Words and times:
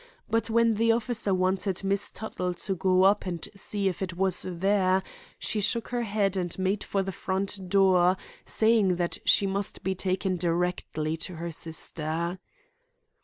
But 0.27 0.49
when 0.49 0.73
the 0.73 0.91
officer 0.93 1.31
wanted 1.31 1.83
Miss 1.83 2.09
Tuttle 2.09 2.55
to 2.55 2.73
go 2.73 3.03
up 3.03 3.27
and 3.27 3.47
see 3.53 3.87
if 3.87 4.01
it 4.01 4.17
was 4.17 4.43
there, 4.49 5.03
she 5.37 5.61
shook 5.61 5.89
her 5.89 6.01
head 6.01 6.35
and 6.35 6.57
made 6.57 6.83
for 6.83 7.03
the 7.03 7.11
front 7.11 7.69
door, 7.69 8.17
saying 8.43 8.95
that 8.95 9.19
she 9.25 9.45
must 9.45 9.83
be 9.83 9.93
taken 9.93 10.37
directly 10.37 11.15
to 11.17 11.35
her 11.35 11.51
sister." 11.51 12.39